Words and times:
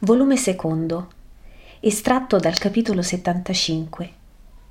Volume 0.00 0.36
secondo, 0.36 1.08
estratto 1.80 2.36
dal 2.36 2.58
capitolo 2.58 3.00
75. 3.00 4.12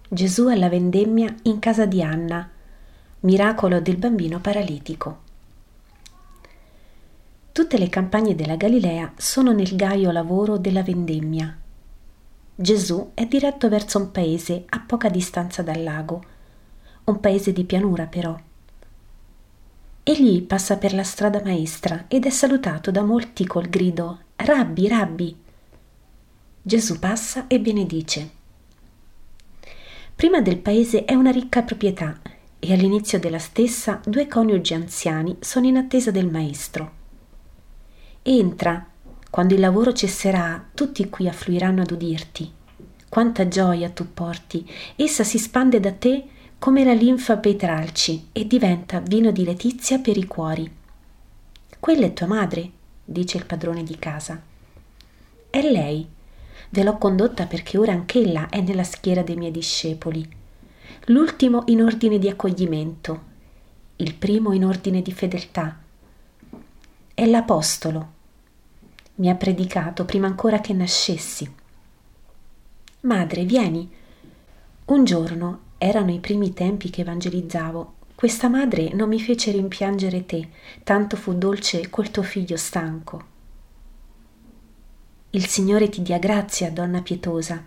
Gesù 0.08 0.46
alla 0.46 0.70
vendemmia 0.70 1.33
in 1.44 1.58
casa 1.58 1.88
di 1.88 2.04
Anna. 2.04 2.48
Miracolo 3.21 3.82
del 3.82 3.98
bambino 3.98 4.40
paralitico. 4.40 5.22
Tutte 7.52 7.78
le 7.80 7.90
campagne 7.90 8.36
della 8.36 8.56
Galilea 8.56 9.14
sono 9.16 9.52
nel 9.52 9.76
gaio 9.76 10.11
lavoro 10.11 10.59
della 10.59 10.84
vendemmia. 10.84 11.57
Gesù 12.54 13.10
è 13.16 13.26
diretto 13.26 13.68
verso 13.68 13.98
un 13.98 14.12
paese 14.12 14.66
a 14.70 14.80
poca 14.86 15.10
distanza 15.10 15.64
dal 15.64 15.82
lago, 15.82 16.23
un 17.05 17.20
paese 17.20 17.52
di 17.52 17.64
pianura 17.64 18.05
però. 18.05 18.39
Egli 20.04 20.44
passa 20.44 20.78
per 20.78 20.94
la 20.94 21.04
strada 21.04 21.42
maestra 21.44 22.05
ed 22.07 22.28
è 22.28 22.30
salutato 22.30 22.92
da 22.92 23.02
molti 23.02 23.48
col 23.48 23.68
grido 23.68 24.20
Rabbi, 24.38 24.88
rabbi. 24.88 25.36
Gesù 26.62 26.99
passa 26.99 27.48
e 27.48 27.59
benedice. 27.59 28.30
Prima 30.13 30.41
del 30.41 30.57
paese 30.57 31.05
è 31.05 31.13
una 31.13 31.31
ricca 31.31 31.63
proprietà 31.63 32.20
e 32.59 32.73
all'inizio 32.73 33.17
della 33.17 33.40
stessa 33.40 34.02
due 34.05 34.27
coniugi 34.27 34.73
anziani 34.73 35.38
sono 35.40 35.67
in 35.67 35.77
attesa 35.77 36.12
del 36.12 36.29
maestro. 36.29 36.91
Entra, 38.23 38.85
quando 39.29 39.53
il 39.53 39.59
lavoro 39.62 39.93
cesserà, 39.93 40.70
tutti 40.73 41.09
qui 41.09 41.27
affluiranno 41.27 41.81
ad 41.81 41.91
udirti. 41.91 42.52
Quanta 43.07 43.48
gioia 43.48 43.90
tu 43.90 44.13
porti, 44.13 44.70
essa 44.95 45.23
si 45.23 45.40
spande 45.40 45.79
da 45.79 45.93
te 45.93 46.26
come 46.59 46.84
la 46.84 46.93
linfa 46.93 47.38
pei 47.38 47.55
tralci 47.55 48.27
e 48.31 48.45
diventa 48.45 48.99
vino 48.99 49.31
di 49.31 49.43
letizia 49.43 49.99
per 49.99 50.17
i 50.17 50.26
cuori. 50.26 50.70
Quella 51.79 52.05
è 52.05 52.13
tua 52.13 52.27
madre, 52.27 52.71
dice 53.05 53.38
il 53.38 53.45
padrone 53.45 53.84
di 53.84 53.98
casa. 53.98 54.41
È 55.50 55.62
lei. 55.62 56.05
Ve 56.70 56.84
l'ho 56.84 56.98
condotta 56.98 57.46
perché 57.46 57.77
ora 57.77 57.91
anch'ella 57.91 58.49
è 58.49 58.60
nella 58.60 58.84
schiera 58.84 59.21
dei 59.21 59.35
miei 59.35 59.52
discepoli. 59.52 60.27
L'ultimo 61.05 61.63
in 61.68 61.84
ordine 61.84 62.18
di 62.18 62.27
accoglimento, 62.27 63.34
il 63.98 64.16
primo 64.16 64.52
in 64.52 64.66
ordine 64.66 65.02
di 65.02 65.13
fedeltà. 65.13 65.78
È 67.13 67.25
l'Apostolo. 67.25 68.13
Mi 69.16 69.29
ha 69.29 69.35
predicato 69.35 70.03
prima 70.03 70.28
ancora 70.28 70.59
che 70.59 70.74
nascessi. 70.74 71.50
Madre, 73.01 73.46
vieni. 73.46 73.90
Un 74.85 75.03
giorno, 75.06 75.59
erano 75.78 76.12
i 76.12 76.19
primi 76.19 76.53
tempi 76.53 76.90
che 76.90 77.01
evangelizzavo, 77.01 77.94
questa 78.16 78.47
madre 78.47 78.94
non 78.94 79.09
mi 79.09 79.19
fece 79.19 79.52
rimpiangere 79.52 80.25
te, 80.25 80.47
tanto 80.84 81.18
fu 81.18 81.34
dolce 81.34 81.90
quel 81.90 82.12
tuo 82.12 82.24
figlio 82.24 82.56
stanco. 82.56 83.34
Il 85.31 85.46
Signore 85.47 85.90
ti 85.90 86.02
dia 86.02 86.18
grazia, 86.18 86.72
donna 86.72 87.02
pietosa, 87.02 87.62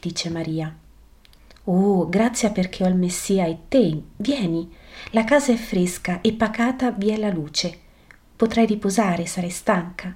dice 0.00 0.28
Maria. 0.28 0.76
Oh, 1.64 2.08
grazia 2.08 2.50
perché 2.50 2.82
ho 2.82 2.88
il 2.88 2.96
Messia 2.96 3.46
e 3.46 3.58
te, 3.68 4.02
vieni, 4.16 4.68
la 5.10 5.22
casa 5.22 5.52
è 5.52 5.56
fresca 5.56 6.20
e 6.20 6.32
pacata 6.32 6.90
vi 6.90 7.10
è 7.10 7.16
la 7.16 7.30
luce. 7.30 7.78
Potrai 8.34 8.66
riposare, 8.66 9.26
sarai 9.26 9.50
stanca. 9.50 10.12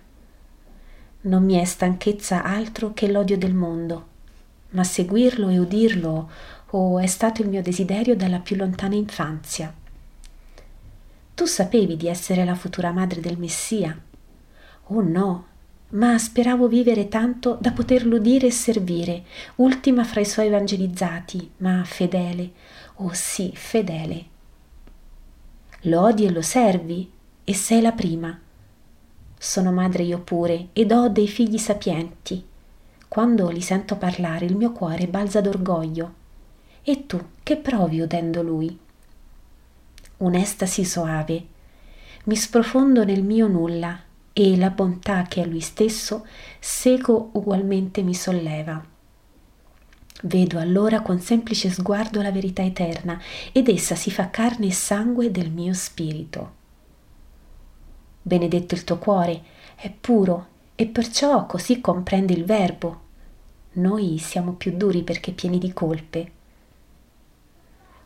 Non 1.21 1.45
mi 1.45 1.55
è 1.55 1.65
stanchezza 1.65 2.43
altro 2.43 2.93
che 2.93 3.09
l'odio 3.09 3.39
del 3.39 3.55
mondo, 3.55 4.09
ma 4.71 4.83
seguirlo 4.83 5.49
e 5.49 5.59
udirlo 5.59 6.31
o 6.77 6.99
è 6.99 7.07
stato 7.07 7.41
il 7.41 7.49
mio 7.49 7.63
desiderio 7.63 8.17
dalla 8.17 8.41
più 8.41 8.57
lontana 8.57 8.97
infanzia. 8.97 9.73
Tu 11.35 11.47
sapevi 11.47 11.97
di 11.97 12.09
essere 12.09 12.45
la 12.45 12.57
futura 12.57 12.91
madre 12.91 13.21
del 13.21 13.39
Messia? 13.39 13.97
Oh 14.89 15.01
no, 15.01 15.47
ma 15.91 16.19
speravo 16.19 16.67
vivere 16.67 17.09
tanto 17.09 17.57
da 17.61 17.71
poterlo 17.71 18.19
dire 18.19 18.49
e 18.49 18.51
servire, 18.51 19.23
ultima 19.57 20.03
fra 20.03 20.21
i 20.21 20.25
suoi 20.25 20.47
evangelizzati, 20.47 21.53
ma 21.59 21.83
fedele, 21.85 22.51
oh 22.97 23.13
sì, 23.13 23.53
fedele. 23.55 24.33
Lo 25.83 26.01
odi 26.01 26.25
e 26.25 26.33
lo 26.33 26.43
servi, 26.43 27.09
e 27.45 27.55
sei 27.55 27.83
la 27.83 27.93
prima. 27.93 28.37
Sono 29.39 29.71
madre 29.71 30.03
io 30.03 30.21
pure 30.21 30.69
ed 30.73 30.91
ho 30.91 31.09
dei 31.09 31.29
figli 31.29 31.59
sapienti. 31.59 32.45
Quando 33.07 33.49
li 33.51 33.61
sento 33.61 33.97
parlare 33.97 34.45
il 34.47 34.57
mio 34.57 34.73
cuore 34.73 35.07
balza 35.07 35.41
d'orgoglio 35.41 36.23
e 36.87 37.07
tu 37.07 37.19
che 37.43 37.57
provi 37.57 38.01
udendo 38.01 38.43
lui? 38.43 38.79
Un'estasi 40.19 40.85
soave. 40.85 41.47
Mi 42.25 42.37
sprofondo 42.37 43.05
nel 43.05 43.23
mio 43.23 43.49
nulla 43.49 43.99
e 44.35 44.57
la 44.59 44.69
bontà 44.69 45.23
che 45.23 45.43
è 45.43 45.47
lui 45.47 45.61
stesso 45.61 46.27
seco 46.61 47.31
ugualmente 47.33 48.03
mi 48.03 48.15
solleva. 48.15 48.85
Vedo 50.25 50.59
allora 50.59 51.01
con 51.01 51.21
semplice 51.21 51.71
sguardo 51.71 52.21
la 52.21 52.31
verità 52.31 52.63
eterna 52.63 53.19
ed 53.53 53.69
essa 53.69 53.95
si 53.95 54.11
fa 54.11 54.29
carne 54.29 54.67
e 54.67 54.73
sangue 54.73 55.31
del 55.31 55.51
mio 55.51 55.73
spirito. 55.73 56.53
Benedetto 58.21 58.75
il 58.75 58.85
tuo 58.85 58.99
cuore, 58.99 59.43
è 59.75 59.91
puro 59.91 60.47
e 60.75 60.87
perciò 60.87 61.47
così 61.47 61.81
comprende 61.81 62.35
il 62.35 62.45
Verbo. 62.45 63.01
Noi 63.73 64.19
siamo 64.19 64.53
più 64.53 64.77
duri 64.77 65.03
perché 65.03 65.33
pieni 65.33 65.59
di 65.59 65.73
colpe 65.73 66.34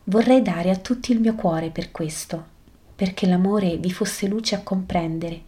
Vorrei 0.09 0.41
dare 0.41 0.71
a 0.71 0.75
tutti 0.75 1.11
il 1.11 1.19
mio 1.19 1.35
cuore 1.35 1.69
per 1.69 1.91
questo, 1.91 2.43
perché 2.95 3.27
l'amore 3.27 3.77
vi 3.77 3.91
fosse 3.91 4.25
luce 4.25 4.55
a 4.55 4.63
comprendere, 4.63 5.39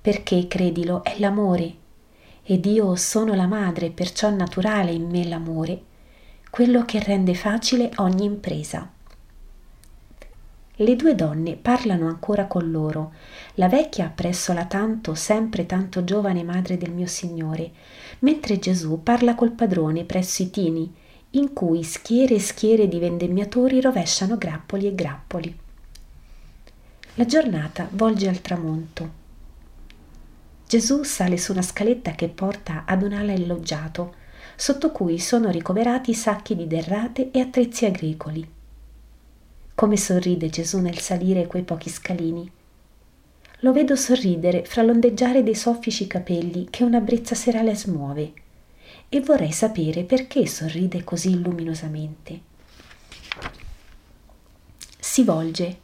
perché, 0.00 0.46
credilo, 0.46 1.02
è 1.02 1.16
l'amore, 1.18 1.74
ed 2.44 2.66
io 2.66 2.94
sono 2.94 3.34
la 3.34 3.48
madre, 3.48 3.90
perciò 3.90 4.30
naturale 4.30 4.92
in 4.92 5.10
me 5.10 5.26
l'amore, 5.26 5.82
quello 6.50 6.84
che 6.84 7.00
rende 7.00 7.34
facile 7.34 7.90
ogni 7.96 8.26
impresa. 8.26 8.88
Le 10.76 10.94
due 10.94 11.16
donne 11.16 11.56
parlano 11.56 12.06
ancora 12.06 12.46
con 12.46 12.70
loro, 12.70 13.12
la 13.54 13.68
vecchia 13.68 14.08
presso 14.14 14.52
la 14.52 14.66
tanto, 14.66 15.16
sempre 15.16 15.66
tanto 15.66 16.04
giovane 16.04 16.44
madre 16.44 16.78
del 16.78 16.92
mio 16.92 17.08
Signore, 17.08 17.72
mentre 18.20 18.60
Gesù 18.60 19.02
parla 19.02 19.34
col 19.34 19.50
padrone 19.50 20.04
presso 20.04 20.42
i 20.44 20.50
tini, 20.50 21.02
in 21.36 21.52
cui 21.52 21.82
schiere 21.82 22.34
e 22.34 22.40
schiere 22.40 22.86
di 22.86 22.98
vendemmiatori 22.98 23.80
rovesciano 23.80 24.38
grappoli 24.38 24.86
e 24.86 24.94
grappoli. 24.94 25.58
La 27.14 27.24
giornata 27.24 27.88
volge 27.92 28.28
al 28.28 28.40
tramonto. 28.40 29.22
Gesù 30.66 31.02
sale 31.02 31.36
su 31.36 31.52
una 31.52 31.62
scaletta 31.62 32.12
che 32.12 32.28
porta 32.28 32.84
ad 32.86 33.02
un'ala 33.02 33.32
illoggiato, 33.32 34.14
sotto 34.56 34.92
cui 34.92 35.18
sono 35.18 35.50
ricoverati 35.50 36.14
sacchi 36.14 36.54
di 36.54 36.68
derrate 36.68 37.30
e 37.32 37.40
attrezzi 37.40 37.84
agricoli. 37.84 38.48
Come 39.74 39.96
sorride 39.96 40.48
Gesù 40.48 40.78
nel 40.78 40.98
salire 40.98 41.48
quei 41.48 41.64
pochi 41.64 41.90
scalini. 41.90 42.48
Lo 43.60 43.72
vedo 43.72 43.96
sorridere 43.96 44.64
fra 44.64 44.82
l'ondeggiare 44.82 45.42
dei 45.42 45.56
soffici 45.56 46.06
capelli 46.06 46.68
che 46.70 46.84
una 46.84 47.00
brezza 47.00 47.34
serale 47.34 47.74
smuove 47.74 48.42
e 49.14 49.20
vorrei 49.20 49.52
sapere 49.52 50.02
perché 50.02 50.44
sorride 50.48 51.04
così 51.04 51.40
luminosamente. 51.40 52.40
Si 54.98 55.22
volge, 55.22 55.78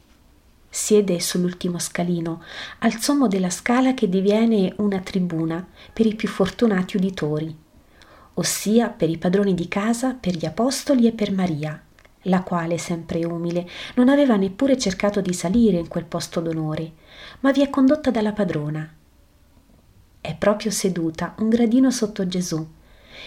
siede 0.67 1.17
sull'ultimo 1.21 1.79
scalino, 1.79 2.43
al 2.79 2.99
sommo 2.99 3.29
della 3.29 3.49
scala 3.49 3.93
che 3.93 4.09
diviene 4.09 4.73
una 4.79 4.99
tribuna 4.99 5.65
per 5.93 6.07
i 6.07 6.15
più 6.15 6.27
fortunati 6.27 6.97
uditori, 6.97 7.55
ossia 8.33 8.89
per 8.89 9.09
i 9.09 9.17
padroni 9.17 9.53
di 9.53 9.69
casa, 9.69 10.13
per 10.13 10.35
gli 10.35 10.45
apostoli 10.45 11.07
e 11.07 11.13
per 11.13 11.31
Maria, 11.31 11.81
la 12.23 12.43
quale, 12.43 12.77
sempre 12.77 13.23
umile, 13.23 13.65
non 13.95 14.09
aveva 14.09 14.35
neppure 14.35 14.77
cercato 14.77 15.21
di 15.21 15.33
salire 15.33 15.77
in 15.77 15.87
quel 15.87 16.03
posto 16.03 16.41
d'onore, 16.41 16.91
ma 17.39 17.53
vi 17.53 17.61
è 17.61 17.69
condotta 17.69 18.11
dalla 18.11 18.33
padrona. 18.33 18.93
È 20.19 20.35
proprio 20.35 20.69
seduta 20.69 21.33
un 21.37 21.47
gradino 21.47 21.91
sotto 21.91 22.27
Gesù, 22.27 22.79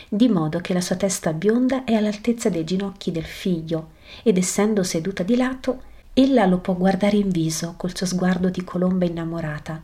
di 0.08 0.28
modo 0.28 0.60
che 0.60 0.72
la 0.72 0.80
sua 0.80 0.96
testa 0.96 1.32
bionda 1.32 1.84
è 1.84 1.94
all'altezza 1.94 2.48
dei 2.48 2.64
ginocchi 2.64 3.10
del 3.10 3.24
figlio 3.24 3.90
ed 4.22 4.36
essendo 4.36 4.82
seduta 4.82 5.22
di 5.22 5.36
lato, 5.36 5.82
ella 6.12 6.46
lo 6.46 6.58
può 6.58 6.74
guardare 6.74 7.16
in 7.16 7.30
viso 7.30 7.74
col 7.76 7.96
suo 7.96 8.06
sguardo 8.06 8.48
di 8.48 8.62
colomba 8.64 9.04
innamorata. 9.04 9.82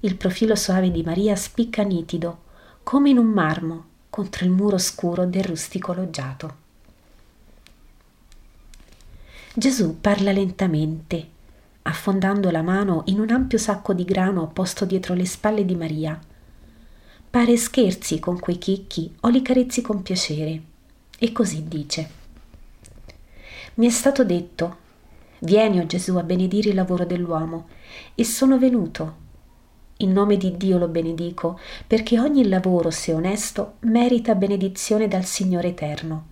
Il 0.00 0.16
profilo 0.16 0.54
soave 0.54 0.90
di 0.90 1.02
Maria 1.02 1.34
spicca 1.34 1.82
nitido, 1.82 2.44
come 2.82 3.10
in 3.10 3.18
un 3.18 3.26
marmo, 3.26 3.84
contro 4.10 4.44
il 4.44 4.50
muro 4.50 4.78
scuro 4.78 5.26
del 5.26 5.44
rustico 5.44 5.92
loggiato. 5.92 6.64
Gesù 9.54 10.00
parla 10.00 10.32
lentamente, 10.32 11.28
affondando 11.82 12.50
la 12.50 12.62
mano 12.62 13.02
in 13.06 13.18
un 13.18 13.30
ampio 13.30 13.58
sacco 13.58 13.94
di 13.94 14.04
grano 14.04 14.46
posto 14.48 14.84
dietro 14.84 15.14
le 15.14 15.24
spalle 15.24 15.64
di 15.64 15.74
Maria 15.74 16.20
Pare 17.36 17.58
scherzi 17.58 18.18
con 18.18 18.40
quei 18.40 18.56
chicchi 18.56 19.14
o 19.20 19.28
li 19.28 19.42
carezzi 19.42 19.82
con 19.82 20.00
piacere. 20.00 20.58
E 21.18 21.32
così 21.32 21.68
dice. 21.68 22.08
Mi 23.74 23.86
è 23.86 23.90
stato 23.90 24.24
detto, 24.24 24.76
vieni, 25.40 25.78
o 25.78 25.82
oh 25.82 25.86
Gesù, 25.86 26.16
a 26.16 26.22
benedire 26.22 26.70
il 26.70 26.74
lavoro 26.74 27.04
dell'uomo, 27.04 27.66
e 28.14 28.24
sono 28.24 28.58
venuto. 28.58 29.16
in 29.98 30.12
nome 30.12 30.38
di 30.38 30.56
Dio 30.56 30.78
lo 30.78 30.88
benedico, 30.88 31.60
perché 31.86 32.18
ogni 32.18 32.48
lavoro, 32.48 32.90
se 32.90 33.12
onesto, 33.12 33.74
merita 33.80 34.34
benedizione 34.34 35.06
dal 35.06 35.26
Signore 35.26 35.68
Eterno. 35.68 36.26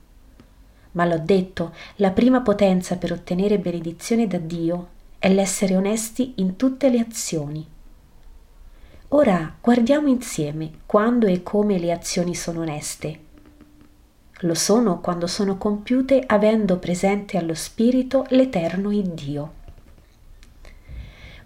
Ma 0.93 1.05
l'ho 1.05 1.21
detto, 1.23 1.75
la 1.97 2.13
prima 2.13 2.41
potenza 2.41 2.97
per 2.97 3.13
ottenere 3.13 3.59
benedizione 3.59 4.27
da 4.27 4.39
Dio 4.39 4.89
è 5.19 5.31
l'essere 5.31 5.77
onesti 5.77 6.33
in 6.37 6.57
tutte 6.57 6.89
le 6.89 7.01
azioni. 7.01 7.73
Ora 9.17 9.55
guardiamo 9.61 10.09
insieme 10.09 10.73
quando 10.87 11.27
e 11.29 11.45
come 11.45 11.79
le 11.79 11.93
azioni 11.93 12.35
sono 12.35 12.63
oneste. 12.63 13.21
Lo 14.41 14.55
sono 14.55 14.99
quando 14.99 15.29
sono 15.29 15.57
compiute 15.57 16.21
avendo 16.27 16.79
presente 16.79 17.37
allo 17.37 17.55
Spirito 17.55 18.27
l'Eterno 18.31 18.91
Iddio. 18.91 19.53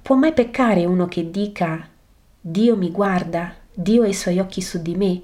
Può 0.01 0.17
mai 0.17 0.33
peccare 0.33 0.87
uno 0.87 1.09
che 1.09 1.31
dica 1.31 1.87
Dio 2.41 2.75
mi 2.75 2.91
guarda, 2.91 3.55
Dio 3.75 4.03
ha 4.03 4.09
i 4.09 4.15
suoi 4.15 4.39
occhi 4.39 4.63
su 4.63 4.81
di 4.81 4.95
me, 4.95 5.21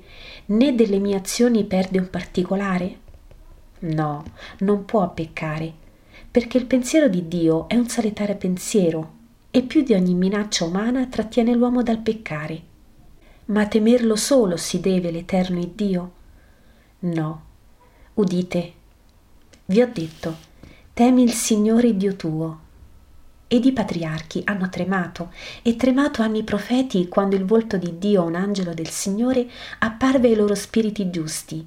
né 0.47 0.75
delle 0.75 0.99
mie 0.99 1.17
azioni 1.17 1.65
perde 1.65 1.99
un 1.99 2.11
particolare? 2.11 2.99
No, 3.79 4.23
non 4.59 4.85
può 4.85 5.11
peccare, 5.15 5.73
perché 6.31 6.59
il 6.59 6.67
pensiero 6.67 7.09
di 7.09 7.27
Dio 7.27 7.67
è 7.69 7.77
un 7.77 7.89
salutare 7.89 8.35
pensiero 8.35 9.14
e 9.57 9.63
più 9.63 9.85
di 9.85 9.95
ogni 9.95 10.15
minaccia 10.15 10.65
umana 10.65 11.07
trattiene 11.07 11.55
l'uomo 11.55 11.85
dal 11.85 12.01
peccare. 12.01 12.61
Ma 13.45 13.69
temerlo 13.69 14.17
solo 14.17 14.57
si 14.57 14.81
deve 14.81 15.13
l'eterno 15.13 15.65
Dio? 15.73 16.13
No. 16.99 17.43
Udite, 18.15 18.73
vi 19.67 19.81
ho 19.81 19.89
detto, 19.93 20.37
temi 20.93 21.23
il 21.23 21.31
Signore 21.31 21.97
Dio 21.97 22.17
tuo 22.17 22.59
ed 23.47 23.65
i 23.65 23.73
patriarchi 23.73 24.43
hanno 24.45 24.69
tremato, 24.69 25.31
e 25.63 25.77
tremato 25.77 26.23
hanno 26.23 26.39
i 26.39 26.43
profeti 26.43 27.07
quando 27.07 27.37
il 27.37 27.45
volto 27.45 27.77
di 27.77 27.97
Dio, 27.97 28.25
un 28.25 28.35
angelo 28.35 28.75
del 28.75 28.89
Signore, 28.89 29.49
apparve 29.79 30.27
ai 30.27 30.35
loro 30.35 30.57
spiriti 30.57 31.11
giusti. 31.11 31.65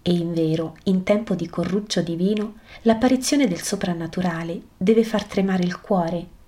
E 0.00 0.12
invero, 0.14 0.78
in 0.84 1.02
tempo 1.02 1.34
di 1.34 1.46
corruccio 1.46 2.00
divino, 2.00 2.54
l'apparizione 2.82 3.46
del 3.46 3.60
soprannaturale 3.60 4.62
deve 4.78 5.04
far 5.04 5.24
tremare 5.24 5.64
il 5.64 5.78
cuore. 5.78 6.38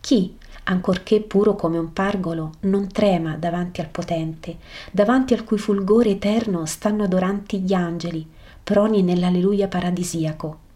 Chi, 0.00 0.36
ancorché 0.64 1.20
puro 1.20 1.54
come 1.54 1.78
un 1.78 1.92
pargolo, 1.92 2.52
non 2.60 2.88
trema 2.88 3.36
davanti 3.36 3.80
al 3.80 3.88
potente, 3.88 4.56
davanti 4.90 5.34
al 5.34 5.44
cui 5.44 5.58
fulgore 5.58 6.10
eterno 6.10 6.66
stanno 6.66 7.04
adoranti 7.04 7.60
gli 7.60 7.74
angeli, 7.74 8.26
proni 8.62 9.02
nell'alleluia 9.02 9.68
paradisiaco 9.68 10.68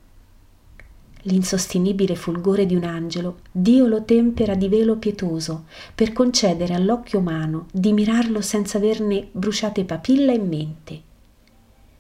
l'insostenibile 1.24 2.16
fulgore 2.16 2.66
di 2.66 2.74
un 2.74 2.84
angelo, 2.84 3.40
Dio 3.50 3.86
lo 3.86 4.02
tempera 4.04 4.54
di 4.54 4.68
velo 4.68 4.96
pietoso 4.96 5.64
per 5.94 6.12
concedere 6.12 6.74
all'occhio 6.74 7.18
umano 7.18 7.66
di 7.72 7.92
mirarlo 7.92 8.40
senza 8.40 8.78
averne 8.78 9.28
bruciate 9.30 9.84
papilla 9.84 10.32
in 10.32 10.48
mente. 10.48 11.02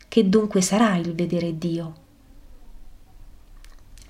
Che 0.08 0.28
dunque 0.28 0.60
sarà 0.60 0.96
il 0.96 1.14
vedere 1.14 1.56
Dio? 1.56 2.02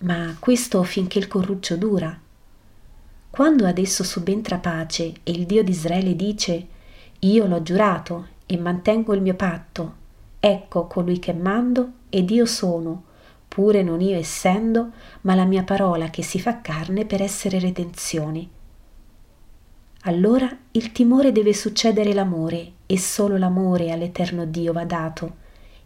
Ma 0.01 0.37
questo 0.39 0.83
finché 0.83 1.19
il 1.19 1.29
corruccio 1.29 1.77
dura. 1.77 2.21
Quando 3.35 3.67
adesso 3.67 4.05
subentra 4.05 4.59
pace 4.59 5.13
e 5.25 5.33
il 5.33 5.45
Dio 5.45 5.65
di 5.65 5.73
Israele 5.73 6.15
dice 6.15 6.67
Io 7.19 7.47
l'ho 7.49 7.63
giurato 7.63 8.29
e 8.47 8.57
mantengo 8.57 9.13
il 9.13 9.21
mio 9.21 9.35
patto, 9.35 9.95
ecco 10.39 10.87
colui 10.87 11.19
che 11.19 11.33
mando 11.33 11.95
ed 12.11 12.31
io 12.31 12.47
sono, 12.47 13.03
pure 13.49 13.83
non 13.83 14.01
io 14.01 14.17
essendo, 14.17 14.93
ma 15.23 15.35
la 15.35 15.47
mia 15.47 15.65
parola 15.65 16.11
che 16.11 16.23
si 16.23 16.39
fa 16.39 16.61
carne 16.61 17.07
per 17.07 17.23
essere 17.23 17.59
redenzione. 17.59 18.49
Allora 20.03 20.49
il 20.71 20.93
timore 20.93 21.33
deve 21.33 21.55
succedere 21.55 22.15
l'amore, 22.15 22.71
e 22.87 22.97
solo 23.01 23.37
l'amore 23.37 23.91
all'eterno 23.91 24.45
Dio 24.45 24.73
va 24.73 24.85
dato, 24.85 25.35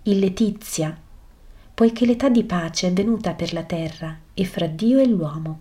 il 0.02 0.18
letizia, 0.18 0.94
poiché 1.72 2.04
l'età 2.04 2.28
di 2.28 2.44
pace 2.44 2.88
è 2.88 2.92
venuta 2.92 3.32
per 3.32 3.54
la 3.54 3.62
terra 3.62 4.14
e 4.34 4.44
fra 4.44 4.66
Dio 4.66 4.98
e 4.98 5.06
l'uomo. 5.06 5.60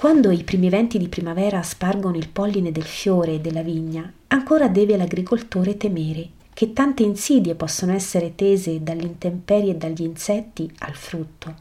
Quando 0.00 0.30
i 0.30 0.44
primi 0.44 0.70
venti 0.70 0.96
di 0.96 1.10
primavera 1.10 1.60
spargono 1.60 2.16
il 2.16 2.30
polline 2.30 2.72
del 2.72 2.84
fiore 2.84 3.34
e 3.34 3.40
della 3.40 3.60
vigna, 3.60 4.10
ancora 4.28 4.66
deve 4.66 4.96
l'agricoltore 4.96 5.76
temere 5.76 6.26
che 6.54 6.72
tante 6.72 7.02
insidie 7.02 7.54
possono 7.54 7.92
essere 7.92 8.34
tese 8.34 8.82
dall'intemperie 8.82 9.72
e 9.72 9.76
dagli 9.76 10.00
insetti 10.00 10.72
al 10.78 10.94
frutto. 10.94 11.54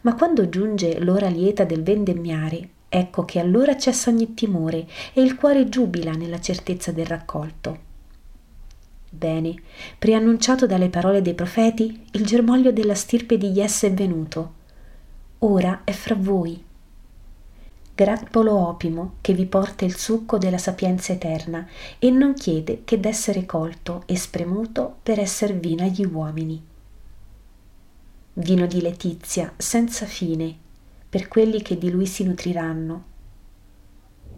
Ma 0.00 0.14
quando 0.14 0.48
giunge 0.48 0.98
l'ora 1.00 1.28
lieta 1.28 1.64
del 1.64 1.82
vendemmiare, 1.82 2.68
ecco 2.88 3.26
che 3.26 3.38
allora 3.38 3.76
cessa 3.76 4.08
ogni 4.08 4.32
timore 4.32 4.86
e 5.12 5.20
il 5.20 5.34
cuore 5.34 5.68
giubila 5.68 6.12
nella 6.12 6.40
certezza 6.40 6.90
del 6.90 7.04
raccolto. 7.04 7.78
Bene, 9.10 9.54
preannunciato 9.98 10.66
dalle 10.66 10.88
parole 10.88 11.20
dei 11.20 11.34
profeti, 11.34 12.02
il 12.12 12.24
germoglio 12.24 12.72
della 12.72 12.94
stirpe 12.94 13.36
di 13.36 13.50
Jesse 13.50 13.88
è 13.88 13.92
venuto. 13.92 14.54
Ora 15.40 15.82
è 15.84 15.92
fra 15.92 16.14
voi 16.14 16.70
grappolo 17.94 18.54
opimo 18.54 19.16
che 19.20 19.34
vi 19.34 19.44
porta 19.44 19.84
il 19.84 19.96
succo 19.96 20.38
della 20.38 20.58
sapienza 20.58 21.12
eterna 21.12 21.66
e 21.98 22.10
non 22.10 22.32
chiede 22.32 22.84
che 22.84 22.98
d'essere 22.98 23.44
colto 23.44 24.04
e 24.06 24.16
spremuto 24.16 24.96
per 25.02 25.20
esser 25.20 25.54
vino 25.54 25.84
agli 25.84 26.04
uomini. 26.04 26.64
Vino 28.34 28.66
di 28.66 28.80
letizia 28.80 29.52
senza 29.58 30.06
fine 30.06 30.56
per 31.08 31.28
quelli 31.28 31.60
che 31.60 31.76
di 31.76 31.90
lui 31.90 32.06
si 32.06 32.24
nutriranno. 32.24 33.04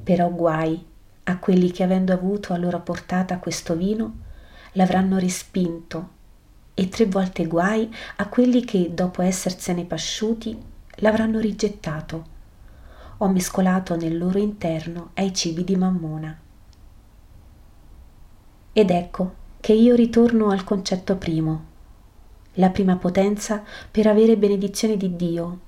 Però 0.02 0.28
guai 0.30 0.84
a 1.22 1.38
quelli 1.38 1.70
che 1.70 1.84
avendo 1.84 2.12
avuto 2.12 2.52
a 2.52 2.56
loro 2.56 2.80
portata 2.80 3.38
questo 3.38 3.76
vino 3.76 4.22
l'avranno 4.72 5.18
respinto 5.18 6.10
e 6.74 6.88
tre 6.88 7.06
volte 7.06 7.46
guai 7.46 7.88
a 8.16 8.28
quelli 8.28 8.64
che 8.64 8.92
dopo 8.92 9.22
essersene 9.22 9.84
pasciuti 9.84 10.58
l'avranno 10.96 11.38
rigettato 11.38 12.32
ho 13.18 13.28
mescolato 13.28 13.96
nel 13.96 14.18
loro 14.18 14.38
interno 14.38 15.10
ai 15.14 15.32
cibi 15.32 15.62
di 15.64 15.76
Mammona. 15.76 16.36
Ed 18.72 18.90
ecco 18.90 19.34
che 19.60 19.72
io 19.72 19.94
ritorno 19.94 20.50
al 20.50 20.64
concetto 20.64 21.16
primo, 21.16 21.64
la 22.54 22.70
prima 22.70 22.96
potenza 22.96 23.62
per 23.90 24.06
avere 24.06 24.36
benedizione 24.36 24.96
di 24.96 25.14
Dio, 25.14 25.60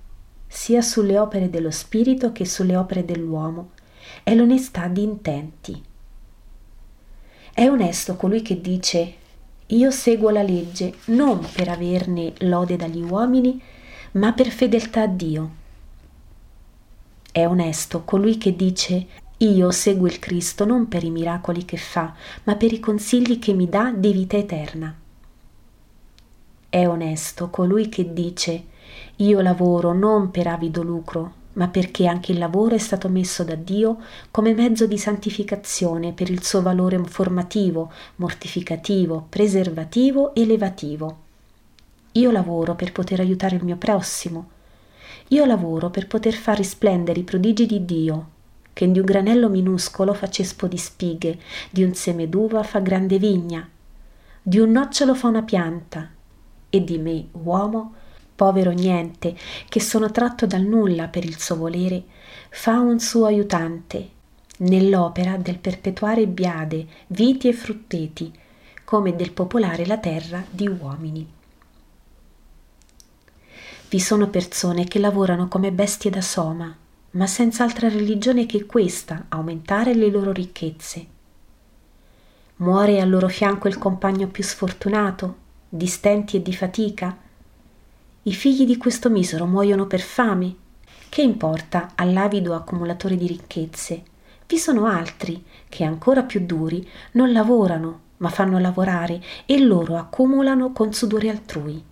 sia 0.46 0.82
sulle 0.82 1.19
opere 1.19 1.48
dello 1.50 1.70
Spirito 1.70 2.32
che 2.32 2.44
sulle 2.44 2.76
opere 2.76 3.04
dell'uomo, 3.04 3.70
è 4.22 4.34
l'onestà 4.34 4.88
di 4.88 5.02
intenti. 5.02 5.84
È 7.53 7.69
onesto 7.69 8.17
colui 8.17 8.43
che 8.43 8.60
dice 8.60 9.15
io 9.67 9.91
seguo 9.91 10.31
la 10.31 10.43
legge 10.43 10.94
non 11.06 11.46
per 11.53 11.69
averne 11.69 12.32
lode 12.38 12.76
dagli 12.76 13.03
uomini, 13.03 13.60
ma 14.12 14.32
per 14.32 14.48
fedeltà 14.48 15.03
a 15.03 15.06
Dio 15.06 15.65
è 17.36 17.46
onesto 17.46 18.02
colui 18.02 18.38
che 18.38 18.56
dice 18.56 19.06
io 19.36 19.70
seguo 19.70 20.06
il 20.06 20.19
Cristo 20.19 20.64
non 20.64 20.88
per 20.88 21.05
i 21.05 21.10
miracoli 21.10 21.66
che 21.66 21.76
fa, 21.76 22.14
ma 22.44 22.56
per 22.56 22.72
i 22.72 22.81
consigli 22.81 23.38
che 23.38 23.52
mi 23.52 23.69
dà 23.69 23.93
di 23.94 24.10
vita 24.10 24.38
eterna. 24.38 24.96
È 26.66 26.86
onesto 26.88 27.50
colui 27.50 27.90
che 27.90 28.14
dice 28.14 28.64
io 29.16 29.43
lavoro 29.43 29.93
non 29.93 30.31
per 30.31 30.46
avido 30.46 30.82
lucro, 30.82 31.32
ma 31.55 31.69
perché 31.69 32.06
anche 32.06 32.32
il 32.32 32.38
lavoro 32.38 32.74
è 32.74 32.78
stato 32.78 33.10
messo 33.10 33.44
da 33.44 33.55
Dio 33.55 33.98
come 34.31 34.55
mezzo 34.55 34.86
di 34.86 34.96
santificazione 34.96 36.14
per 36.14 36.31
il 36.31 36.43
suo 36.43 36.62
valore 36.62 36.98
formativo, 37.05 37.93
mortificativo, 38.14 39.26
preservativo 39.28 40.34
elevativo. 40.34 41.19
Io 42.12 42.31
lavoro 42.31 42.74
per 42.74 42.93
poter 42.93 43.20
aiutare 43.20 43.56
il 43.56 43.64
mio 43.64 43.76
prossimo, 43.76 44.55
io 45.29 45.44
lavoro 45.44 45.91
per 45.91 46.06
poter 46.06 46.35
far 46.35 46.56
risplendere 46.56 47.20
i 47.20 47.25
prodigi 47.25 47.67
di 47.67 47.85
Dio, 47.85 48.31
che 48.73 48.91
di 48.91 48.99
un 48.99 49.05
granello 49.05 49.49
minuscolo 49.49 50.13
fa 50.15 50.29
cespo 50.29 50.67
di 50.67 50.77
spighe, 50.77 51.39
di 51.70 51.82
un 51.82 51.94
seme 51.94 52.29
d'uva 52.29 52.63
fa 52.63 52.81
grande 52.81 53.19
vigna, 53.19 53.69
di 54.43 54.58
un 54.58 54.70
nocciolo 54.70 55.15
fa 55.15 55.29
una 55.29 55.43
pianta, 55.43 56.11
e 56.69 56.85
di 56.85 56.99
me, 56.99 57.27
uomo, 57.32 57.94
povero 58.37 58.70
niente, 58.70 59.35
che 59.69 59.81
sono 59.81 60.11
tratto 60.11 60.46
dal 60.46 60.63
nulla 60.63 61.08
per 61.08 61.25
il 61.25 61.41
suo 61.41 61.56
volere, 61.56 62.05
fa 62.51 62.79
un 62.79 63.01
suo 63.01 63.25
aiutante, 63.25 64.11
nell'opera 64.58 65.37
del 65.37 65.58
perpetuare 65.58 66.27
biade, 66.27 66.87
viti 67.08 67.49
e 67.49 67.53
frutteti, 67.53 68.32
come 68.85 69.17
del 69.17 69.32
popolare 69.32 69.87
la 69.87 69.99
terra 69.99 70.44
di 70.49 70.69
uomini. 70.69 71.35
Vi 73.88 74.00
sono 74.00 74.28
persone 74.28 74.84
che 74.84 74.98
lavorano 74.98 75.46
come 75.46 75.70
bestie 75.70 76.10
da 76.10 76.20
soma, 76.20 76.76
ma 77.12 77.26
senza 77.28 77.62
altra 77.62 77.88
religione 77.88 78.44
che 78.44 78.66
questa, 78.66 79.26
aumentare 79.28 79.94
le 79.94 80.10
loro 80.10 80.32
ricchezze. 80.32 81.06
Muore 82.56 83.00
al 83.00 83.08
loro 83.08 83.28
fianco 83.28 83.69
il 83.69 83.78
compagno 83.78 84.26
più 84.26 84.43
sfortunato, 84.43 85.36
di 85.69 85.86
stenti 85.86 86.36
e 86.36 86.43
di 86.43 86.52
fatica. 86.52 87.16
I 88.24 88.32
figli 88.32 88.66
di 88.66 88.76
questo 88.76 89.08
misero 89.08 89.46
muoiono 89.46 89.86
per 89.86 90.00
fame 90.00 90.56
che 91.08 91.22
importa 91.22 91.93
all'avido 91.94 92.55
accumulatore 92.55 93.16
di 93.16 93.28
ricchezze? 93.28 94.02
Vi 94.48 94.58
sono 94.58 94.86
altri 94.86 95.44
che, 95.69 95.84
ancora 95.84 96.24
più 96.24 96.44
duri, 96.44 96.86
non 97.12 97.31
lavorano, 97.31 98.00
ma 98.16 98.31
fanno 98.31 98.58
lavorare 98.58 99.22
e 99.46 99.60
loro 99.60 99.96
accumulano 99.96 100.72
con 100.72 100.93
sudore 100.93 101.31
altrui. 101.31 101.82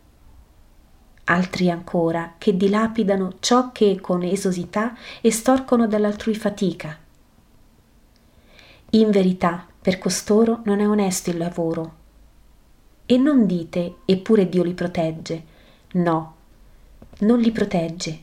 Altri 1.24 1.70
ancora 1.70 2.34
che 2.36 2.56
dilapidano 2.56 3.34
ciò 3.40 3.72
che 3.72 3.98
con 4.00 4.22
esosità 4.22 4.94
estorcono 5.22 5.86
dall'altrui 5.86 6.34
fatica. 6.34 6.98
In 8.90 9.10
verità, 9.10 9.66
per 9.80 9.98
costoro 9.98 10.60
non 10.64 10.80
è 10.80 10.88
onesto 10.88 11.30
il 11.30 11.38
lavoro. 11.38 12.02
E 13.06 13.16
non 13.16 13.46
dite, 13.46 13.96
eppure 14.04 14.48
Dio 14.48 14.62
li 14.62 14.74
protegge. 14.74 15.44
No, 15.92 16.34
non 17.20 17.38
li 17.40 17.50
protegge. 17.52 18.18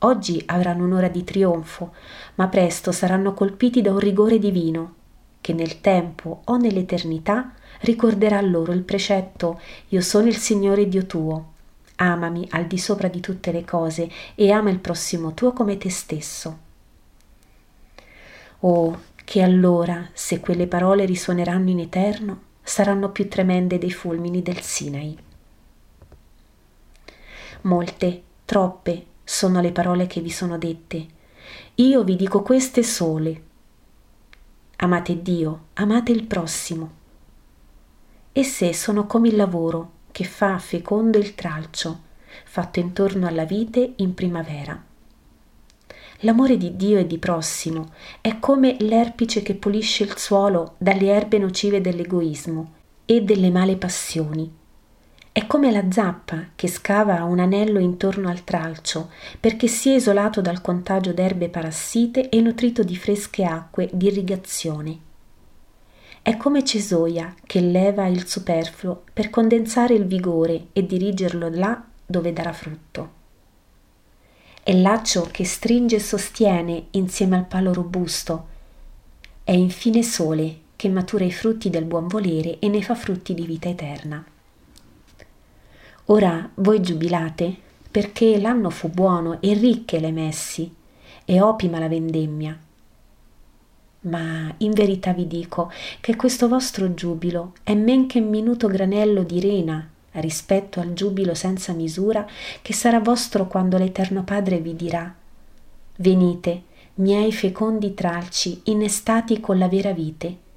Oggi 0.00 0.42
avranno 0.46 0.84
un'ora 0.84 1.08
di 1.08 1.22
trionfo, 1.22 1.92
ma 2.36 2.48
presto 2.48 2.92
saranno 2.92 3.34
colpiti 3.34 3.82
da 3.82 3.92
un 3.92 3.98
rigore 3.98 4.38
divino, 4.38 4.94
che 5.42 5.52
nel 5.52 5.80
tempo 5.82 6.40
o 6.44 6.56
nell'eternità 6.56 7.52
ricorderà 7.80 8.40
loro 8.40 8.72
il 8.72 8.82
precetto 8.82 9.60
Io 9.88 10.00
sono 10.00 10.28
il 10.28 10.36
Signore 10.36 10.88
Dio 10.88 11.04
tuo. 11.04 11.49
Amami 12.02 12.46
al 12.52 12.66
di 12.66 12.78
sopra 12.78 13.08
di 13.08 13.20
tutte 13.20 13.52
le 13.52 13.62
cose 13.62 14.10
e 14.34 14.50
ama 14.50 14.70
il 14.70 14.78
prossimo 14.78 15.34
tuo 15.34 15.52
come 15.52 15.76
te 15.76 15.90
stesso. 15.90 16.58
Oh, 18.60 19.02
che 19.22 19.42
allora, 19.42 20.08
se 20.14 20.40
quelle 20.40 20.66
parole 20.66 21.04
risuoneranno 21.04 21.68
in 21.68 21.78
eterno, 21.78 22.42
saranno 22.62 23.10
più 23.10 23.28
tremende 23.28 23.76
dei 23.76 23.90
fulmini 23.90 24.40
del 24.42 24.60
Sinai. 24.60 25.16
Molte, 27.62 28.22
troppe 28.46 29.04
sono 29.22 29.60
le 29.60 29.70
parole 29.70 30.06
che 30.06 30.22
vi 30.22 30.30
sono 30.30 30.56
dette. 30.56 31.06
Io 31.76 32.02
vi 32.02 32.16
dico 32.16 32.40
queste 32.40 32.82
sole. 32.82 33.42
Amate 34.76 35.20
Dio, 35.20 35.66
amate 35.74 36.12
il 36.12 36.24
prossimo. 36.24 36.92
Esse 38.32 38.72
sono 38.72 39.04
come 39.04 39.28
il 39.28 39.36
lavoro 39.36 39.98
che 40.12 40.24
fa 40.24 40.58
fecondo 40.58 41.18
il 41.18 41.34
tralcio, 41.34 42.00
fatto 42.44 42.80
intorno 42.80 43.26
alla 43.26 43.44
vite 43.44 43.94
in 43.96 44.14
primavera. 44.14 44.82
L'amore 46.20 46.56
di 46.56 46.76
Dio 46.76 46.98
e 46.98 47.06
di 47.06 47.18
prossimo 47.18 47.92
è 48.20 48.38
come 48.38 48.76
l'erpice 48.80 49.42
che 49.42 49.54
pulisce 49.54 50.04
il 50.04 50.16
suolo 50.18 50.74
dalle 50.78 51.06
erbe 51.06 51.38
nocive 51.38 51.80
dell'egoismo 51.80 52.72
e 53.06 53.22
delle 53.22 53.50
male 53.50 53.76
passioni 53.76 54.58
è 55.32 55.46
come 55.46 55.70
la 55.70 55.84
zappa 55.88 56.48
che 56.56 56.66
scava 56.66 57.22
un 57.22 57.38
anello 57.38 57.78
intorno 57.78 58.28
al 58.28 58.42
tralcio 58.42 59.10
perché 59.38 59.68
sia 59.68 59.94
isolato 59.94 60.40
dal 60.40 60.60
contagio 60.60 61.12
d'erbe 61.12 61.48
parassite 61.48 62.28
e 62.28 62.40
nutrito 62.40 62.82
di 62.82 62.96
fresche 62.96 63.44
acque 63.44 63.88
di 63.92 64.06
irrigazione. 64.08 64.98
È 66.22 66.36
come 66.36 66.62
Cesoia 66.64 67.34
che 67.46 67.60
leva 67.60 68.06
il 68.06 68.26
superfluo 68.26 69.04
per 69.12 69.30
condensare 69.30 69.94
il 69.94 70.04
vigore 70.04 70.66
e 70.72 70.84
dirigerlo 70.84 71.48
là 71.48 71.82
dove 72.04 72.32
darà 72.34 72.52
frutto. 72.52 73.18
È 74.62 74.74
laccio 74.74 75.26
che 75.30 75.46
stringe 75.46 75.96
e 75.96 76.00
sostiene 76.00 76.88
insieme 76.90 77.36
al 77.36 77.46
palo 77.46 77.72
robusto. 77.72 78.46
È 79.42 79.52
infine 79.52 80.02
sole 80.02 80.58
che 80.76 80.90
matura 80.90 81.24
i 81.24 81.32
frutti 81.32 81.70
del 81.70 81.84
buon 81.84 82.06
volere 82.06 82.58
e 82.58 82.68
ne 82.68 82.82
fa 82.82 82.94
frutti 82.94 83.32
di 83.32 83.46
vita 83.46 83.70
eterna. 83.70 84.22
Ora 86.06 86.50
voi 86.56 86.82
giubilate, 86.82 87.56
perché 87.90 88.38
l'anno 88.38 88.68
fu 88.68 88.88
buono 88.88 89.40
e 89.40 89.54
ricche 89.54 89.98
le 89.98 90.12
messi, 90.12 90.72
e 91.24 91.40
opima 91.40 91.78
la 91.78 91.88
vendemmia. 91.88 92.58
Ma 94.02 94.52
in 94.58 94.70
verità 94.72 95.12
vi 95.12 95.26
dico 95.26 95.70
che 96.00 96.16
questo 96.16 96.48
vostro 96.48 96.94
giubilo 96.94 97.52
è 97.62 97.74
men 97.74 98.06
che 98.06 98.20
minuto 98.20 98.66
granello 98.66 99.22
di 99.22 99.40
rena 99.40 99.88
rispetto 100.12 100.80
al 100.80 100.92
giubilo 100.94 101.34
senza 101.34 101.72
misura 101.72 102.26
che 102.62 102.72
sarà 102.72 102.98
vostro 102.98 103.46
quando 103.46 103.76
l'Eterno 103.76 104.24
Padre 104.24 104.58
vi 104.58 104.74
dirà 104.74 105.14
Venite, 105.96 106.62
miei 106.94 107.30
fecondi 107.30 107.92
tralci, 107.92 108.62
innestati 108.64 109.38
con 109.38 109.58
la 109.58 109.68
vera 109.68 109.92
vite 109.92 110.48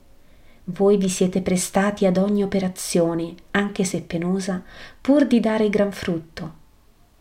voi 0.65 0.95
vi 0.95 1.09
siete 1.09 1.41
prestati 1.41 2.05
ad 2.05 2.15
ogni 2.15 2.41
operazione, 2.41 3.35
anche 3.51 3.83
se 3.83 4.01
penosa, 4.01 4.63
pur 5.01 5.27
di 5.27 5.41
dare 5.41 5.69
gran 5.69 5.91
frutto. 5.91 6.61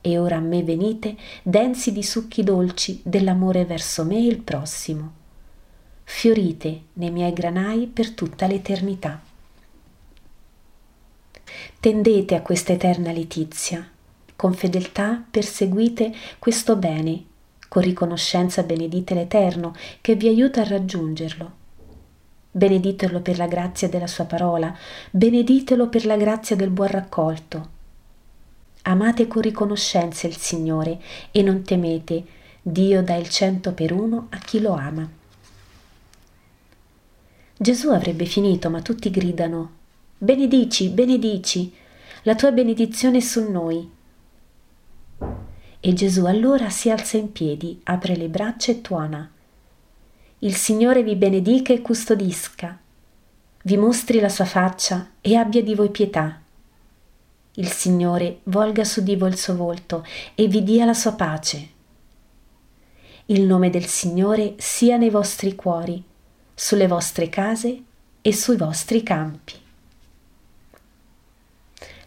E 0.00 0.17
ora 0.19 0.37
a 0.37 0.41
me 0.41 0.62
venite, 0.62 1.17
densi 1.43 1.93
di 1.93 2.05
succhi 2.05 2.45
dolci 2.45 3.00
dell'amore 3.02 3.64
verso 3.64 4.05
me 4.05 4.17
e 4.17 4.26
il 4.26 4.38
prossimo. 4.38 5.22
Fiorite 6.04 6.82
nei 6.94 7.11
miei 7.11 7.32
granai 7.32 7.87
per 7.87 8.11
tutta 8.11 8.47
l'eternità. 8.47 9.21
Tendete 11.80 12.35
a 12.35 12.42
questa 12.42 12.73
eterna 12.73 13.12
letizia. 13.12 13.88
Con 14.37 14.54
fedeltà 14.54 15.23
perseguite 15.30 16.12
questo 16.38 16.76
bene, 16.76 17.25
con 17.68 17.82
riconoscenza 17.82 18.62
benedite 18.62 19.14
l'Eterno 19.14 19.75
che 20.00 20.14
vi 20.14 20.28
aiuta 20.28 20.61
a 20.61 20.68
raggiungerlo 20.68 21.61
beneditelo 22.54 23.23
per 23.23 23.38
la 23.38 23.47
grazia 23.47 23.88
della 23.88 24.06
sua 24.06 24.25
parola, 24.25 24.76
beneditelo 25.11 25.88
per 25.88 26.04
la 26.04 26.16
grazia 26.16 26.54
del 26.54 26.68
buon 26.68 26.88
raccolto. 26.88 27.68
Amate 28.82 29.26
con 29.26 29.40
riconoscenza 29.40 30.26
il 30.26 30.37
Signore 30.37 31.00
e 31.30 31.42
non 31.42 31.62
temete, 31.62 32.25
Dio 32.61 33.02
dà 33.02 33.14
il 33.14 33.30
cento 33.30 33.73
per 33.73 33.92
uno 33.92 34.26
a 34.30 34.38
chi 34.38 34.61
lo 34.61 34.73
ama. 34.73 35.09
Gesù 37.62 37.90
avrebbe 37.90 38.25
finito, 38.25 38.71
ma 38.71 38.83
tutti 38.83 39.09
gridano, 39.09 39.71
Benedici, 40.19 40.88
benedici, 40.88 41.73
la 42.25 42.35
tua 42.35 42.50
benedizione 42.50 43.19
è 43.19 43.21
su 43.21 43.49
noi. 43.49 43.88
E 45.78 45.92
Gesù 45.92 46.25
allora 46.25 46.71
si 46.71 46.90
alza 46.90 47.19
in 47.19 47.31
piedi, 47.31 47.81
apre 47.85 48.16
le 48.16 48.28
braccia 48.28 48.73
e 48.73 48.81
tuona. 48.81 49.31
Il 50.40 50.57
Signore 50.57 51.04
vi 51.04 51.14
benedica 51.14 51.73
e 51.73 51.83
custodisca, 51.83 52.81
vi 53.62 53.76
mostri 53.76 54.19
la 54.19 54.28
sua 54.28 54.45
faccia 54.45 55.11
e 55.21 55.37
abbia 55.37 55.62
di 55.62 55.76
voi 55.76 55.90
pietà. 55.90 56.42
Il 57.54 57.69
Signore 57.69 58.40
volga 58.45 58.83
su 58.83 59.04
di 59.04 59.14
voi 59.14 59.28
il 59.28 59.38
suo 59.38 59.54
volto 59.54 60.04
e 60.35 60.49
vi 60.49 60.64
dia 60.64 60.85
la 60.85 60.95
sua 60.95 61.12
pace. 61.12 61.69
Il 63.26 63.42
nome 63.42 63.71
del 63.71 63.87
Signore 63.87 64.54
sia 64.59 64.97
nei 64.97 65.11
vostri 65.11 65.54
cuori, 65.54 66.11
sulle 66.54 66.87
vostre 66.87 67.28
case 67.28 67.82
e 68.21 68.32
sui 68.32 68.56
vostri 68.56 69.02
campi. 69.02 69.54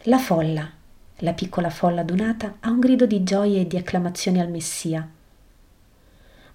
La 0.02 0.18
folla, 0.18 0.70
la 1.18 1.32
piccola 1.32 1.70
folla 1.70 2.02
adunata, 2.02 2.56
ha 2.60 2.70
un 2.70 2.80
grido 2.80 3.06
di 3.06 3.22
gioia 3.22 3.60
e 3.60 3.66
di 3.66 3.76
acclamazione 3.76 4.40
al 4.40 4.50
Messia 4.50 5.08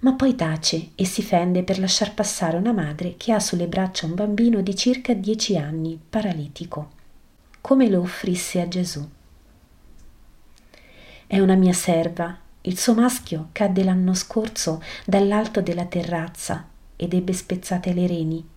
ma 0.01 0.13
poi 0.13 0.35
tace 0.35 0.91
e 0.95 1.05
si 1.05 1.21
fende 1.21 1.63
per 1.63 1.79
lasciar 1.79 2.13
passare 2.13 2.57
una 2.57 2.71
madre 2.71 3.15
che 3.17 3.31
ha 3.31 3.39
sulle 3.39 3.67
braccia 3.67 4.05
un 4.05 4.15
bambino 4.15 4.61
di 4.61 4.75
circa 4.75 5.13
dieci 5.13 5.57
anni, 5.57 5.99
paralitico, 6.09 6.91
come 7.61 7.87
lo 7.87 8.01
offrisse 8.01 8.61
a 8.61 8.67
Gesù. 8.67 9.07
È 11.27 11.39
una 11.39 11.55
mia 11.55 11.73
serva, 11.73 12.35
il 12.61 12.77
suo 12.79 12.93
maschio 12.95 13.49
cadde 13.51 13.83
l'anno 13.83 14.13
scorso 14.15 14.81
dall'alto 15.05 15.61
della 15.61 15.85
terrazza 15.85 16.67
ed 17.01 17.15
ebbe 17.15 17.33
spezzate 17.33 17.93
le 17.93 18.05
reni. 18.05 18.47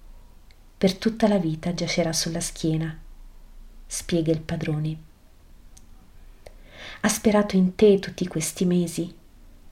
Per 0.77 0.95
tutta 0.99 1.27
la 1.27 1.39
vita 1.39 1.73
giacerà 1.73 2.13
sulla 2.13 2.41
schiena, 2.41 2.95
spiega 3.87 4.31
il 4.31 4.43
padrone. 4.43 4.97
Ha 7.01 7.09
sperato 7.09 7.57
in 7.57 7.75
te 7.75 7.99
tutti 7.99 8.27
questi 8.27 8.67
mesi, 8.67 9.15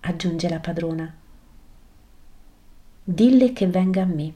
aggiunge 0.00 0.48
la 0.48 0.60
padrona 0.60 1.16
dille 3.04 3.52
che 3.52 3.66
venga 3.66 4.02
a 4.02 4.06
me. 4.06 4.32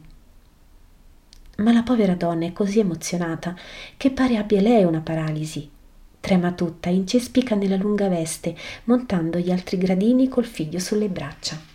Ma 1.59 1.73
la 1.73 1.83
povera 1.83 2.15
donna 2.15 2.47
è 2.47 2.53
così 2.53 2.81
emozionata 2.81 3.57
che 3.97 4.11
pare 4.11 4.37
abbia 4.37 4.61
lei 4.61 4.85
una 4.85 5.01
paralisi. 5.01 5.71
Trema 6.19 6.53
tutta 6.53 6.89
incespica 6.89 7.55
nella 7.55 7.77
lunga 7.77 8.09
veste, 8.09 8.57
montando 8.85 9.39
gli 9.39 9.53
altri 9.53 9.79
gradini 9.79 10.29
col 10.29 10.45
figlio 10.45 10.81
sulle 10.81 11.09
braccia. 11.09 11.75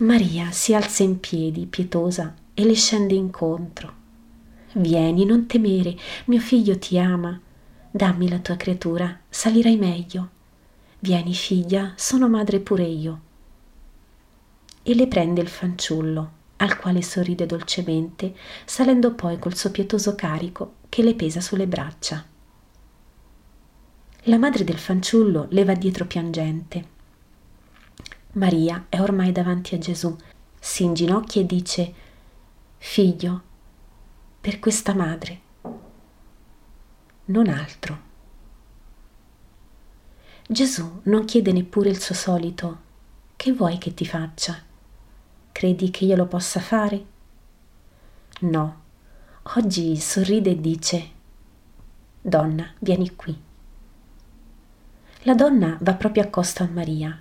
Maria 0.00 0.50
si 0.50 0.74
alza 0.74 1.02
in 1.02 1.20
piedi, 1.20 1.66
pietosa, 1.66 2.34
e 2.54 2.64
le 2.64 2.74
scende 2.74 3.14
incontro. 3.14 3.94
Vieni, 4.74 5.24
non 5.24 5.46
temere, 5.46 5.96
mio 6.26 6.40
figlio 6.40 6.78
ti 6.78 6.98
ama. 6.98 7.40
Dammi 7.90 8.28
la 8.28 8.38
tua 8.38 8.56
creatura, 8.56 9.20
salirai 9.28 9.76
meglio. 9.76 10.30
Vieni, 11.00 11.34
figlia, 11.34 11.92
sono 11.96 12.28
madre 12.28 12.60
pure 12.60 12.84
io 12.84 13.20
e 14.88 14.94
le 14.94 15.06
prende 15.06 15.42
il 15.42 15.48
fanciullo, 15.48 16.30
al 16.56 16.78
quale 16.78 17.02
sorride 17.02 17.44
dolcemente, 17.44 18.34
salendo 18.64 19.12
poi 19.12 19.38
col 19.38 19.54
suo 19.54 19.70
pietoso 19.70 20.14
carico 20.14 20.76
che 20.88 21.02
le 21.02 21.14
pesa 21.14 21.42
sulle 21.42 21.66
braccia. 21.66 22.24
La 24.22 24.38
madre 24.38 24.64
del 24.64 24.78
fanciullo 24.78 25.46
le 25.50 25.64
va 25.64 25.74
dietro 25.74 26.06
piangente. 26.06 26.96
Maria 28.38 28.86
è 28.88 29.00
ormai 29.00 29.32
davanti 29.32 29.74
a 29.74 29.78
Gesù, 29.78 30.16
si 30.60 30.84
inginocchia 30.84 31.42
e 31.42 31.46
dice, 31.46 31.94
Figlio, 32.76 33.42
per 34.40 34.60
questa 34.60 34.94
madre, 34.94 35.40
non 37.26 37.48
altro. 37.48 38.06
Gesù 40.46 41.00
non 41.04 41.24
chiede 41.24 41.52
neppure 41.52 41.90
il 41.90 42.00
suo 42.00 42.14
solito, 42.14 42.78
che 43.34 43.52
vuoi 43.52 43.76
che 43.76 43.92
ti 43.92 44.06
faccia? 44.06 44.56
Credi 45.50 45.90
che 45.90 46.04
io 46.04 46.14
lo 46.14 46.26
possa 46.26 46.60
fare? 46.60 47.04
No, 48.40 48.82
oggi 49.56 49.96
sorride 49.96 50.50
e 50.50 50.60
dice, 50.60 51.10
Donna, 52.20 52.72
vieni 52.78 53.16
qui. 53.16 53.36
La 55.22 55.34
donna 55.34 55.76
va 55.80 55.94
proprio 55.94 56.22
accosto 56.22 56.62
a 56.62 56.68
Maria. 56.68 57.20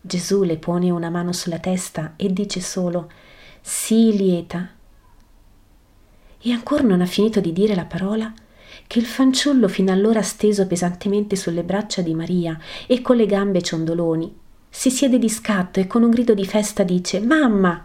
Gesù 0.00 0.42
le 0.44 0.56
pone 0.56 0.90
una 0.90 1.10
mano 1.10 1.32
sulla 1.32 1.58
testa 1.58 2.14
e 2.16 2.32
dice 2.32 2.60
solo, 2.60 3.10
Sii 3.60 4.16
lieta. 4.16 4.68
E 6.42 6.52
ancora 6.52 6.82
non 6.82 7.02
ha 7.02 7.06
finito 7.06 7.40
di 7.40 7.52
dire 7.52 7.74
la 7.74 7.84
parola 7.84 8.32
che 8.86 8.98
il 8.98 9.04
fanciullo 9.04 9.68
fino 9.68 9.92
allora 9.92 10.22
steso 10.22 10.66
pesantemente 10.66 11.36
sulle 11.36 11.64
braccia 11.64 12.00
di 12.00 12.14
Maria 12.14 12.58
e 12.86 13.02
con 13.02 13.16
le 13.16 13.26
gambe 13.26 13.60
ciondoloni 13.60 14.34
si 14.70 14.90
siede 14.90 15.18
di 15.18 15.28
scatto 15.28 15.80
e 15.80 15.86
con 15.86 16.02
un 16.02 16.10
grido 16.10 16.32
di 16.32 16.46
festa 16.46 16.82
dice 16.84 17.20
Mamma! 17.20 17.84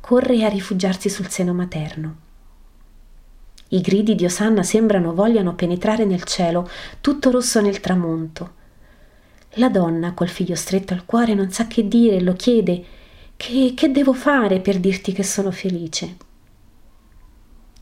Corre 0.00 0.44
a 0.44 0.48
rifugiarsi 0.48 1.10
sul 1.10 1.28
seno 1.28 1.52
materno. 1.52 2.16
I 3.68 3.80
gridi 3.80 4.14
di 4.14 4.24
Osanna 4.24 4.62
sembrano 4.62 5.14
vogliano 5.14 5.54
penetrare 5.54 6.04
nel 6.04 6.22
cielo, 6.22 6.68
tutto 7.00 7.30
rosso 7.30 7.60
nel 7.60 7.80
tramonto. 7.80 8.62
La 9.56 9.68
donna, 9.68 10.14
col 10.14 10.28
figlio 10.28 10.56
stretto 10.56 10.94
al 10.94 11.04
cuore, 11.04 11.34
non 11.34 11.50
sa 11.50 11.66
che 11.66 11.86
dire 11.86 12.20
lo 12.20 12.34
chiede 12.34 12.84
che, 13.36 13.72
che 13.74 13.90
devo 13.90 14.12
fare 14.12 14.60
per 14.60 14.78
dirti 14.78 15.12
che 15.12 15.22
sono 15.22 15.50
felice? 15.50 16.16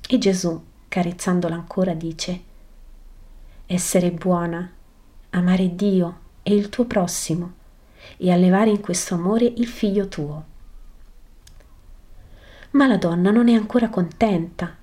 E 0.09 0.19
Gesù, 0.19 0.63
carezzandola 0.89 1.55
ancora, 1.55 1.95
dice 1.95 2.51
essere 3.67 4.11
buona, 4.11 4.71
amare 5.31 5.75
Dio 5.75 6.19
e 6.43 6.55
il 6.55 6.69
tuo 6.69 6.85
prossimo 6.85 7.55
e 8.19 8.31
allevare 8.31 8.69
in 8.69 8.81
questo 8.81 9.15
amore 9.15 9.45
il 9.57 9.67
figlio 9.67 10.09
tuo. 10.09 10.45
Ma 12.73 12.87
la 12.87 12.99
donna 12.99 13.31
non 13.31 13.49
è 13.49 13.55
ancora 13.55 13.89
contenta 13.89 14.77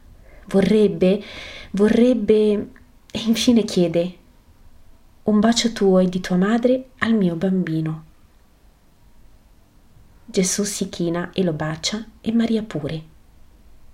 vorrebbe, 0.50 1.24
vorrebbe 1.72 2.72
e 3.12 3.20
infine 3.26 3.64
chiede 3.64 4.18
un 5.30 5.40
bacio 5.40 5.72
tuo 5.74 6.00
e 6.00 6.10
di 6.10 6.20
tua 6.22 6.38
madre 6.38 6.90
al 7.00 7.14
mio 7.14 7.36
bambino. 7.36 8.06
Gesù 10.26 10.64
si 10.64 10.90
china 10.90 11.30
e 11.34 11.44
lo 11.44 11.54
bacia 11.54 12.04
e 12.20 12.32
Maria 12.32 12.64
pure. 12.64 13.04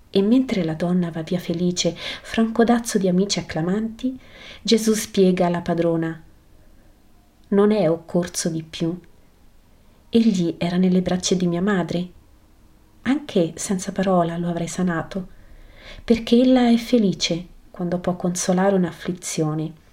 E 0.09 0.21
mentre 0.21 0.63
la 0.63 0.75
donna 0.75 1.11
va 1.11 1.23
via 1.23 1.39
felice 1.39 1.93
fra 1.93 2.41
un 2.41 2.53
codazzo 2.53 2.97
di 2.97 3.09
amici 3.09 3.39
acclamanti, 3.39 4.17
Gesù 4.61 4.93
spiega 4.93 5.47
alla 5.47 5.59
padrona 5.59 6.23
non 7.49 7.71
è 7.71 7.89
occorso 7.89 8.47
di 8.47 8.63
più. 8.63 8.97
Egli 10.07 10.55
era 10.57 10.77
nelle 10.77 11.01
braccia 11.01 11.35
di 11.35 11.47
mia 11.47 11.61
madre. 11.61 12.09
Anche 13.01 13.51
senza 13.57 13.91
parola 13.91 14.37
lo 14.37 14.47
avrei 14.47 14.69
sanato 14.69 15.27
perché 16.01 16.39
ella 16.39 16.69
è 16.69 16.77
felice 16.77 17.45
quando 17.71 17.99
può 17.99 18.15
consolare 18.15 18.75
un'afflizione 18.75 19.83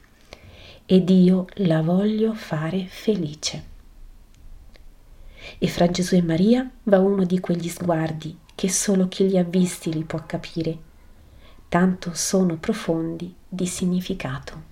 ed 0.92 1.08
io 1.08 1.46
la 1.54 1.80
voglio 1.80 2.34
fare 2.34 2.84
felice. 2.86 3.64
E 5.56 5.66
fra 5.66 5.90
Gesù 5.90 6.16
e 6.16 6.22
Maria 6.22 6.70
va 6.82 6.98
uno 6.98 7.24
di 7.24 7.40
quegli 7.40 7.70
sguardi 7.70 8.36
che 8.54 8.68
solo 8.68 9.08
chi 9.08 9.26
li 9.26 9.38
ha 9.38 9.42
visti 9.42 9.90
li 9.90 10.04
può 10.04 10.22
capire, 10.26 10.78
tanto 11.70 12.12
sono 12.12 12.58
profondi 12.58 13.34
di 13.48 13.64
significato. 13.64 14.71